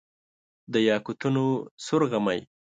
د 0.71 0.73
یاقوتو 0.89 1.45
سور 1.85 2.01
غمی، 2.11 2.39